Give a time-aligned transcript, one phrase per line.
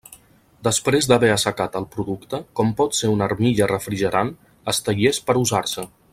[0.67, 4.33] Després d'haver assecat el producte, com pot ser una armilla refrigerant,
[4.75, 5.87] està llest per usar-se.